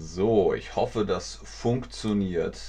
[0.00, 2.60] So, ich hoffe, das funktioniert.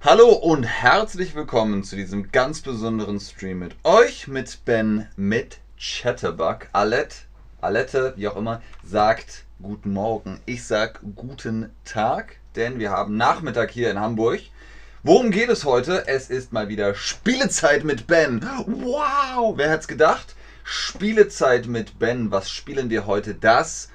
[0.00, 6.68] Hallo und herzlich willkommen zu diesem ganz besonderen Stream mit euch, mit Ben, mit Chatterbug.
[6.72, 7.16] Alette,
[7.60, 10.40] Alette, wie auch immer, sagt guten Morgen.
[10.46, 14.40] Ich sag guten Tag, denn wir haben Nachmittag hier in Hamburg.
[15.02, 16.08] Worum geht es heute?
[16.08, 18.40] Es ist mal wieder Spielezeit mit Ben.
[18.66, 20.34] Wow, wer hat's gedacht?
[20.66, 22.30] Spielezeit mit Ben.
[22.30, 23.34] Was spielen wir heute?
[23.34, 23.90] Das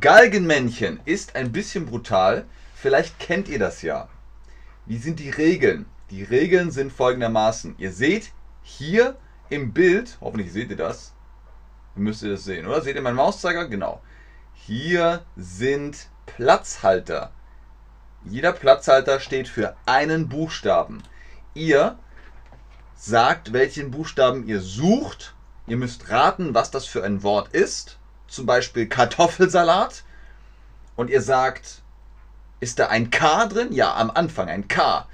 [0.00, 2.44] Galgenmännchen ist ein bisschen brutal.
[2.74, 4.08] Vielleicht kennt ihr das ja.
[4.84, 5.86] Wie sind die Regeln?
[6.10, 7.76] Die Regeln sind folgendermaßen.
[7.78, 9.16] Ihr seht hier
[9.48, 11.14] im Bild, hoffentlich seht ihr das.
[11.94, 12.82] Müsst ihr das sehen, oder?
[12.82, 13.68] Seht ihr meinen Mauszeiger?
[13.68, 14.02] Genau.
[14.54, 17.30] Hier sind Platzhalter.
[18.24, 21.02] Jeder Platzhalter steht für einen Buchstaben.
[21.54, 21.98] Ihr
[22.96, 25.34] sagt, welchen Buchstaben ihr sucht.
[25.66, 27.98] Ihr müsst raten, was das für ein Wort ist.
[28.28, 30.04] Zum Beispiel Kartoffelsalat.
[30.96, 31.82] Und ihr sagt,
[32.60, 33.72] ist da ein K drin?
[33.72, 35.06] Ja, am Anfang ein K.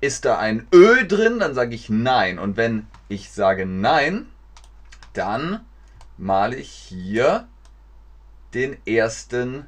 [0.00, 1.38] Ist da ein Ö drin?
[1.38, 2.38] Dann sage ich nein.
[2.38, 4.28] Und wenn ich sage nein,
[5.12, 5.64] dann
[6.16, 7.48] male ich hier
[8.54, 9.66] den ersten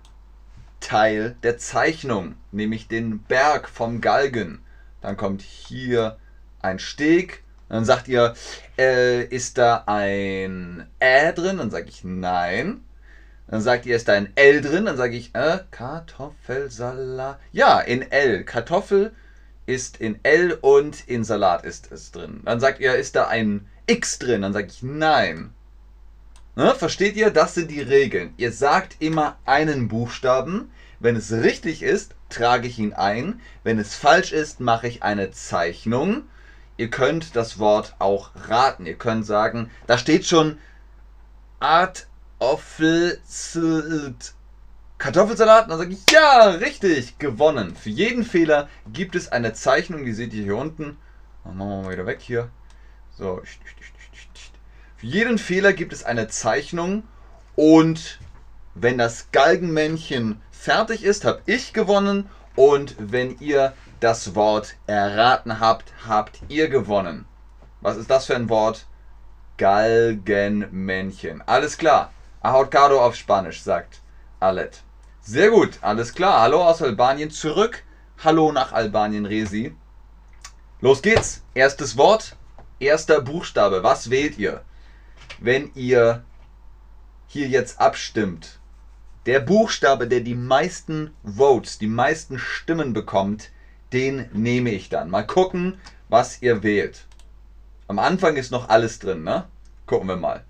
[0.80, 4.64] Teil der Zeichnung, nämlich den Berg vom Galgen.
[5.00, 6.18] Dann kommt hier
[6.60, 7.44] ein Steg.
[7.70, 8.34] Dann sagt ihr,
[8.76, 11.58] äh, ist da ein Ä drin?
[11.58, 12.84] Dann sage ich nein.
[13.46, 14.84] Dann sagt ihr, ist da ein L drin?
[14.84, 17.38] Dann sage ich, äh, Kartoffelsalat.
[17.52, 18.44] Ja, in L.
[18.44, 19.12] Kartoffel
[19.66, 22.40] ist in L und in Salat ist es drin.
[22.44, 24.42] Dann sagt ihr, ist da ein X drin?
[24.42, 25.54] Dann sage ich, nein.
[26.56, 27.30] Ne, versteht ihr?
[27.30, 28.34] Das sind die Regeln.
[28.36, 30.72] Ihr sagt immer einen Buchstaben.
[30.98, 33.40] Wenn es richtig ist, trage ich ihn ein.
[33.62, 36.24] Wenn es falsch ist, mache ich eine Zeichnung.
[36.80, 38.86] Ihr könnt das Wort auch raten.
[38.86, 40.56] Ihr könnt sagen, da steht schon
[41.58, 42.06] Art
[44.96, 45.70] Kartoffelsalat.
[45.70, 47.76] Dann sage ich, ja, richtig, gewonnen.
[47.76, 50.96] Für jeden Fehler gibt es eine Zeichnung, die seht ihr hier unten.
[51.44, 52.48] Machen wir mal wieder weg hier.
[53.10, 53.42] So,
[54.96, 57.02] für jeden Fehler gibt es eine Zeichnung
[57.56, 58.20] und
[58.74, 65.92] wenn das Galgenmännchen fertig ist, habe ich gewonnen und wenn ihr das Wort erraten habt,
[66.08, 67.26] habt ihr gewonnen.
[67.80, 68.86] Was ist das für ein Wort?
[69.58, 71.42] Galgenmännchen.
[71.46, 72.12] Alles klar.
[72.40, 74.00] Ahorcado auf Spanisch, sagt
[74.40, 74.82] Alet.
[75.20, 76.40] Sehr gut, alles klar.
[76.40, 77.84] Hallo aus Albanien zurück.
[78.24, 79.74] Hallo nach Albanien, Resi.
[80.80, 81.42] Los geht's.
[81.54, 82.36] Erstes Wort,
[82.78, 83.82] erster Buchstabe.
[83.82, 84.64] Was wählt ihr?
[85.40, 86.22] wenn ihr
[87.26, 88.58] hier jetzt abstimmt,
[89.26, 93.50] der Buchstabe, der die meisten Votes, die meisten Stimmen bekommt,
[93.92, 95.10] den nehme ich dann.
[95.10, 95.78] Mal gucken,
[96.08, 97.06] was ihr wählt.
[97.88, 99.48] Am Anfang ist noch alles drin, ne?
[99.86, 100.44] Gucken wir mal.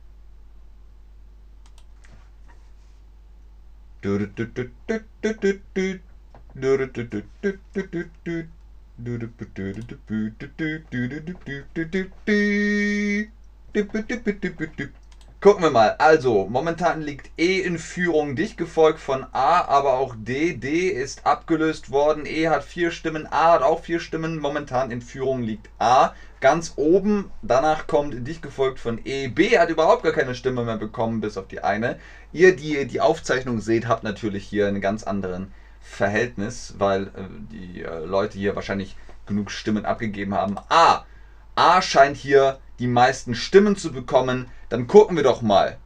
[15.42, 15.96] Gucken wir mal.
[15.96, 20.52] Also, momentan liegt E in Führung, dicht gefolgt von A, aber auch D.
[20.52, 22.26] D ist abgelöst worden.
[22.26, 24.38] E hat vier Stimmen, A hat auch vier Stimmen.
[24.38, 26.12] Momentan in Führung liegt A.
[26.40, 29.28] Ganz oben, danach kommt dicht gefolgt von E.
[29.28, 31.98] B hat überhaupt gar keine Stimme mehr bekommen, bis auf die eine.
[32.34, 37.08] Ihr, die die Aufzeichnung seht, habt natürlich hier einen ganz anderen Verhältnis, weil äh,
[37.50, 40.58] die äh, Leute hier wahrscheinlich genug Stimmen abgegeben haben.
[40.68, 41.06] A.
[41.54, 45.78] A scheint hier die meisten Stimmen zu bekommen, dann gucken wir doch mal.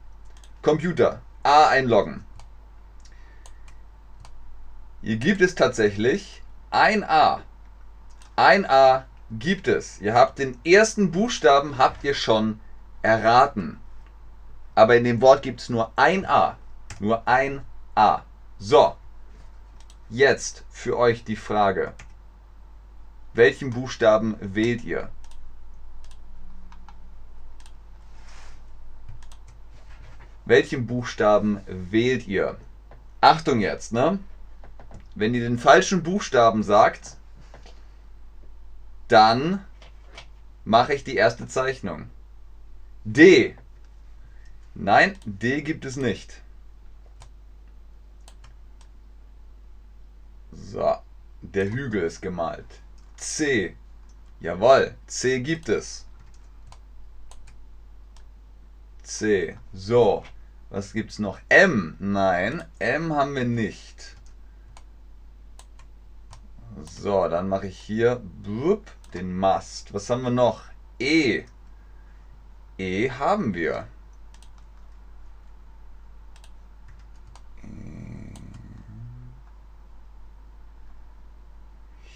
[0.62, 2.24] Computer, A einloggen.
[5.02, 7.42] Hier gibt es tatsächlich ein A.
[8.36, 10.00] Ein A gibt es.
[10.00, 12.60] Ihr habt den ersten Buchstaben, habt ihr schon
[13.02, 13.80] erraten.
[14.74, 16.56] Aber in dem Wort gibt es nur ein A.
[17.00, 17.62] Nur ein
[17.94, 18.22] A.
[18.58, 18.96] So.
[20.08, 21.92] Jetzt für euch die Frage.
[23.34, 25.10] Welchen Buchstaben wählt ihr?
[30.46, 32.58] Welchen Buchstaben wählt ihr?
[33.20, 34.18] Achtung jetzt, ne?
[35.14, 37.16] Wenn ihr den falschen Buchstaben sagt,
[39.08, 39.64] dann
[40.64, 42.10] mache ich die erste Zeichnung.
[43.04, 43.56] D.
[44.74, 46.40] Nein, D gibt es nicht.
[50.52, 50.96] So,
[51.42, 52.66] der Hügel ist gemalt.
[53.16, 53.76] C.
[54.40, 56.06] Jawohl, C gibt es.
[59.02, 59.56] C.
[59.72, 60.24] So,
[60.74, 61.38] was gibt es noch?
[61.50, 61.94] M.
[62.00, 64.16] Nein, M haben wir nicht.
[66.82, 69.94] So, dann mache ich hier blub, den Mast.
[69.94, 70.64] Was haben wir noch?
[70.98, 71.44] E.
[72.76, 73.86] E haben wir.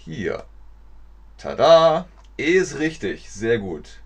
[0.03, 0.43] Hier.
[1.37, 2.09] Tada!
[2.37, 3.31] E ist richtig.
[3.31, 4.01] Sehr gut.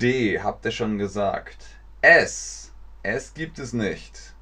[0.00, 1.77] D habt ihr schon gesagt.
[2.00, 2.72] S.
[3.02, 4.34] S gibt es nicht.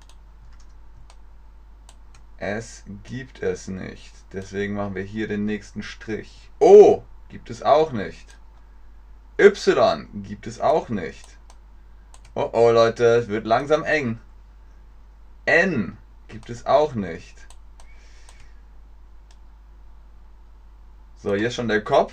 [2.37, 4.13] S gibt es nicht.
[4.33, 6.51] Deswegen machen wir hier den nächsten Strich.
[6.61, 8.37] O gibt es auch nicht.
[9.39, 11.39] Y gibt es auch nicht.
[12.35, 14.21] Oh oh Leute, es wird langsam eng.
[15.47, 15.97] N
[16.29, 17.47] gibt es auch nicht.
[21.17, 22.13] So, hier ist schon der Kopf.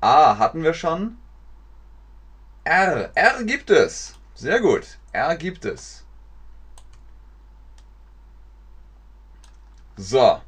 [0.00, 1.16] A hatten wir schon.
[2.64, 3.12] R.
[3.14, 4.17] R gibt es.
[4.38, 4.98] Sehr gut.
[5.10, 6.04] R gibt es.
[9.96, 10.40] So.